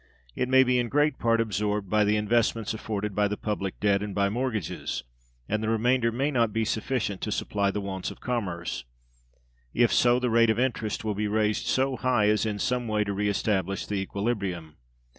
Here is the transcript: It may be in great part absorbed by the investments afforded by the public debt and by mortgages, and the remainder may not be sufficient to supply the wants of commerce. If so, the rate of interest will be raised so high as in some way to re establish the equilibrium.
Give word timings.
It 0.35 0.49
may 0.49 0.63
be 0.63 0.79
in 0.79 0.89
great 0.89 1.19
part 1.19 1.39
absorbed 1.39 1.87
by 1.87 2.03
the 2.05 2.15
investments 2.15 2.73
afforded 2.73 3.13
by 3.13 3.27
the 3.27 3.37
public 3.37 3.79
debt 3.79 4.01
and 4.01 4.15
by 4.15 4.29
mortgages, 4.29 5.03
and 5.47 5.61
the 5.61 5.69
remainder 5.69 6.11
may 6.11 6.31
not 6.31 6.51
be 6.51 6.65
sufficient 6.65 7.21
to 7.21 7.31
supply 7.31 7.69
the 7.69 7.81
wants 7.81 8.09
of 8.09 8.19
commerce. 8.19 8.83
If 9.75 9.93
so, 9.93 10.17
the 10.17 10.31
rate 10.31 10.49
of 10.49 10.57
interest 10.57 11.03
will 11.03 11.13
be 11.13 11.27
raised 11.27 11.67
so 11.67 11.97
high 11.97 12.29
as 12.29 12.47
in 12.47 12.57
some 12.57 12.87
way 12.87 13.03
to 13.03 13.13
re 13.13 13.29
establish 13.29 13.85
the 13.85 13.93
equilibrium. 13.97 14.75